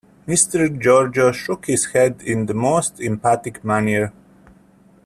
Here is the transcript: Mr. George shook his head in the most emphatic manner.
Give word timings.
Mr. 0.27 0.79
George 0.81 1.31
shook 1.35 1.67
his 1.67 1.85
head 1.93 2.23
in 2.23 2.47
the 2.47 2.55
most 2.55 2.99
emphatic 2.99 3.63
manner. 3.63 4.11